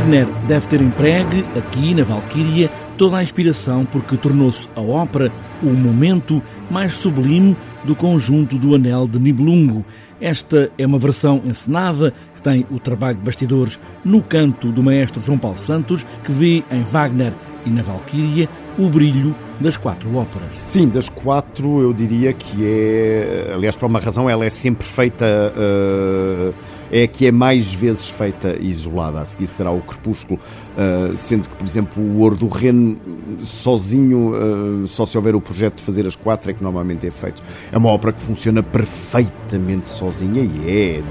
Wagner 0.00 0.26
deve 0.48 0.66
ter 0.66 0.80
empregue, 0.80 1.44
aqui 1.54 1.92
na 1.92 2.02
Valquíria, 2.02 2.70
toda 2.96 3.18
a 3.18 3.22
inspiração 3.22 3.84
porque 3.84 4.16
tornou-se 4.16 4.66
a 4.74 4.80
ópera 4.80 5.30
o 5.62 5.74
momento 5.74 6.42
mais 6.70 6.94
sublime 6.94 7.54
do 7.84 7.94
conjunto 7.94 8.58
do 8.58 8.74
Anel 8.74 9.06
de 9.06 9.18
Nibelungo. 9.18 9.84
Esta 10.18 10.72
é 10.78 10.86
uma 10.86 10.98
versão 10.98 11.42
encenada 11.44 12.14
que 12.34 12.40
tem 12.40 12.66
o 12.70 12.78
trabalho 12.78 13.18
de 13.18 13.24
bastidores 13.24 13.78
no 14.02 14.22
canto 14.22 14.72
do 14.72 14.82
maestro 14.82 15.20
João 15.20 15.36
Paulo 15.36 15.58
Santos, 15.58 16.06
que 16.24 16.32
vê 16.32 16.64
em 16.70 16.82
Wagner 16.82 17.34
e 17.64 17.70
na 17.70 17.82
Valquíria 17.82 18.48
o 18.78 18.88
brilho 18.88 19.34
das 19.60 19.76
quatro 19.76 20.16
óperas. 20.16 20.64
Sim, 20.66 20.88
das 20.88 21.08
quatro 21.08 21.82
eu 21.82 21.92
diria 21.92 22.32
que 22.32 22.64
é, 22.64 23.52
aliás, 23.54 23.76
por 23.76 23.86
uma 23.86 23.98
razão, 23.98 24.28
ela 24.28 24.44
é 24.44 24.50
sempre 24.50 24.86
feita, 24.86 25.26
uh, 25.26 26.54
é 26.90 27.06
que 27.06 27.26
é 27.26 27.32
mais 27.32 27.72
vezes 27.72 28.08
feita 28.08 28.56
isolada. 28.58 29.20
A 29.20 29.24
seguir 29.24 29.46
será 29.46 29.70
o 29.70 29.80
Crepúsculo, 29.82 30.40
uh, 30.40 31.14
sendo 31.14 31.48
que, 31.48 31.54
por 31.54 31.66
exemplo, 31.66 32.02
o 32.02 32.20
Ouro 32.20 32.36
do 32.36 32.48
Reno, 32.48 32.96
sozinho, 33.42 34.32
uh, 34.32 34.86
só 34.88 35.04
se 35.04 35.16
houver 35.18 35.34
o 35.34 35.40
projeto 35.40 35.76
de 35.76 35.82
fazer 35.82 36.06
as 36.06 36.16
quatro, 36.16 36.50
é 36.50 36.54
que 36.54 36.62
normalmente 36.62 37.06
é 37.06 37.10
feito. 37.10 37.42
É 37.70 37.76
uma 37.76 37.90
ópera 37.90 38.14
que 38.14 38.22
funciona 38.22 38.62
perfeitamente 38.62 39.90
sozinha 39.90 40.42
e 40.42 40.70
é, 40.70 41.02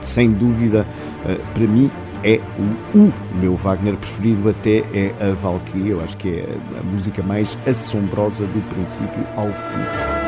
sem 0.00 0.30
dúvida, 0.30 0.86
para 1.54 1.66
mim, 1.66 1.90
é 2.24 2.40
o, 2.58 2.98
o, 2.98 3.12
meu 3.40 3.56
Wagner 3.56 3.96
preferido, 3.96 4.48
até 4.48 4.78
é 4.94 5.14
a 5.20 5.34
Valkyrie. 5.34 5.90
Eu 5.90 6.00
acho 6.00 6.16
que 6.16 6.28
é 6.28 6.46
a 6.78 6.82
música 6.82 7.22
mais 7.22 7.56
assombrosa 7.66 8.44
do 8.46 8.60
princípio 8.74 9.26
ao 9.36 9.46
fim. 9.46 10.22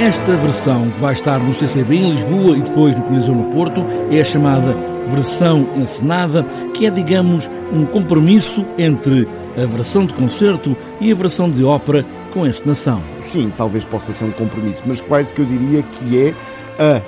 Esta 0.00 0.36
versão 0.36 0.90
que 0.90 1.00
vai 1.00 1.14
estar 1.14 1.38
no 1.38 1.54
CCB 1.54 1.96
em 1.96 2.10
Lisboa 2.10 2.58
e 2.58 2.62
depois 2.62 2.94
no 2.94 3.02
Coliseu 3.02 3.34
no 3.34 3.44
Porto 3.44 3.86
é 4.10 4.20
a 4.20 4.24
chamada 4.24 4.76
versão 5.06 5.68
encenada, 5.76 6.44
que 6.74 6.86
é, 6.86 6.90
digamos, 6.90 7.48
um 7.72 7.86
compromisso 7.86 8.66
entre 8.76 9.26
a 9.56 9.66
versão 9.66 10.04
de 10.04 10.14
concerto 10.14 10.76
e 11.00 11.10
a 11.12 11.14
versão 11.14 11.48
de 11.48 11.64
ópera 11.64 12.04
com 12.32 12.46
encenação. 12.46 13.02
Sim, 13.20 13.52
talvez 13.56 13.84
possa 13.84 14.12
ser 14.12 14.24
um 14.24 14.32
compromisso, 14.32 14.82
mas 14.84 15.00
quase 15.00 15.32
que 15.32 15.40
eu 15.40 15.46
diria 15.46 15.82
que 15.82 16.18
é 16.18 16.34
a 16.78 17.00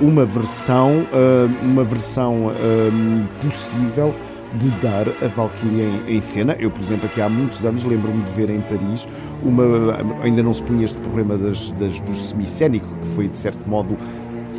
uma 0.00 0.24
versão, 0.24 1.06
uma 1.62 1.84
versão 1.84 2.52
possível 3.40 4.14
de 4.54 4.70
dar 4.80 5.06
a 5.22 5.28
Valkyria 5.28 5.84
em, 6.08 6.20
cena. 6.20 6.56
Eu, 6.58 6.70
por 6.70 6.80
exemplo, 6.80 7.06
aqui 7.06 7.20
há 7.20 7.28
muitos 7.28 7.64
anos 7.64 7.84
lembro-me 7.84 8.22
de 8.22 8.30
ver 8.32 8.50
em 8.50 8.60
Paris 8.62 9.06
uma. 9.42 9.64
Ainda 10.22 10.42
não 10.42 10.54
se 10.54 10.62
punha 10.62 10.84
este 10.84 10.98
problema 10.98 11.36
das, 11.36 11.70
das, 11.72 12.00
do 12.00 12.14
semicénico, 12.14 12.86
que 12.86 13.08
foi 13.14 13.28
de 13.28 13.36
certo 13.36 13.68
modo 13.68 13.96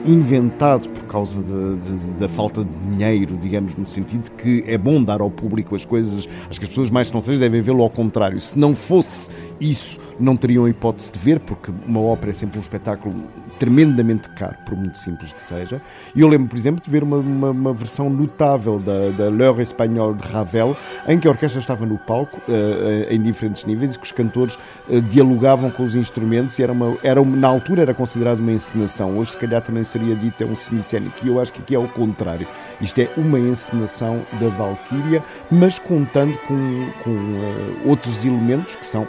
inventado 0.06 0.88
por 0.90 1.04
causa 1.06 1.42
de, 1.42 1.76
de, 1.76 2.20
da 2.20 2.30
falta 2.30 2.64
de 2.64 2.72
dinheiro, 2.90 3.38
digamos, 3.38 3.76
no 3.76 3.86
sentido 3.86 4.30
que 4.32 4.64
é 4.66 4.78
bom 4.78 5.04
dar 5.04 5.20
ao 5.20 5.30
público 5.30 5.76
as 5.76 5.84
coisas, 5.84 6.28
acho 6.50 6.60
que 6.60 6.66
as 6.66 6.70
pessoas 6.70 6.90
mais 6.90 7.10
seja 7.22 7.40
devem 7.40 7.62
vê-lo 7.62 7.84
ao 7.84 7.90
contrário. 7.90 8.40
Se 8.40 8.58
não 8.58 8.74
fosse 8.74 9.30
isso, 9.60 10.00
não 10.20 10.36
teriam 10.36 10.68
hipótese 10.68 11.12
de 11.12 11.20
ver, 11.20 11.40
porque 11.40 11.72
uma 11.88 12.02
ópera 12.02 12.32
é 12.32 12.34
sempre 12.34 12.58
um 12.58 12.62
espetáculo 12.62 13.16
tremendamente 13.58 14.30
caro, 14.30 14.56
por 14.66 14.76
muito 14.76 14.98
simples 14.98 15.34
que 15.34 15.42
seja. 15.42 15.82
E 16.16 16.22
eu 16.22 16.28
lembro, 16.28 16.48
por 16.48 16.58
exemplo, 16.58 16.82
de 16.84 16.90
ver 16.90 17.04
uma, 17.04 17.18
uma, 17.18 17.50
uma 17.52 17.74
versão 17.74 18.10
notável 18.10 18.80
da, 18.80 19.10
da 19.12 19.30
L'Heure 19.30 19.62
Espagnole 19.62 20.16
de 20.16 20.28
Ravel, 20.28 20.76
em 21.08 21.20
que 21.20 21.28
a 21.28 21.32
orquestra 21.32 21.60
estava 21.60 21.86
no 21.86 21.98
palco, 21.98 22.38
uh, 22.48 23.14
em 23.14 23.22
diferentes 23.22 23.66
níveis, 23.66 23.96
e 23.96 24.00
que 24.00 24.06
os 24.06 24.12
cantores 24.12 24.58
uh, 24.88 25.02
dialogavam 25.02 25.70
com 25.70 25.84
os 25.84 25.96
instrumentos, 25.96 26.58
e 26.58 26.64
era 26.64 26.72
uma, 26.72 26.98
era, 27.04 27.24
na 27.24 27.48
altura 27.48 27.82
era 27.82 27.94
considerado 27.94 28.40
uma 28.40 28.52
encenação. 28.52 29.18
Hoje, 29.18 29.32
se 29.32 29.38
calhar, 29.38 29.62
também 29.62 29.84
seria 29.84 30.16
dito 30.16 30.42
é 30.44 30.46
um 30.46 30.56
semicénico, 30.56 31.18
e 31.24 31.28
eu 31.28 31.40
acho 31.40 31.52
que 31.52 31.62
aqui 31.62 31.76
é 31.76 31.80
o 31.80 31.88
contrário. 31.88 32.48
Isto 32.80 33.02
é 33.02 33.10
uma 33.18 33.38
encenação 33.38 34.22
da 34.40 34.48
Valquíria, 34.50 35.22
mas 35.52 35.78
contando 35.78 36.38
com, 36.48 36.90
com 37.04 37.10
uh, 37.10 37.90
outros 37.90 38.24
elementos 38.24 38.76
que 38.76 38.86
são 38.86 39.06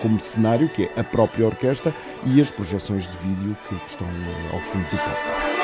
como 0.00 0.09
cenário, 0.18 0.68
que 0.68 0.84
é 0.84 1.00
a 1.00 1.04
própria 1.04 1.46
orquestra 1.46 1.94
e 2.24 2.40
as 2.40 2.50
projeções 2.50 3.06
de 3.06 3.16
vídeo 3.18 3.56
que 3.68 3.76
estão 3.86 4.06
uh, 4.06 4.54
ao 4.54 4.60
fundo 4.60 4.84
do 4.84 4.96
palco. 4.96 5.60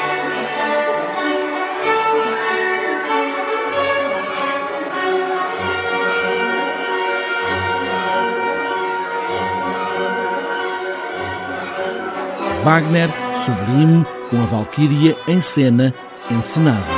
Wagner, 12.63 13.09
sublime, 13.45 14.05
com 14.29 14.43
a 14.43 14.47
Valquíria 14.47 15.17
em 15.29 15.41
cena, 15.41 15.95
encenado. 16.29 16.96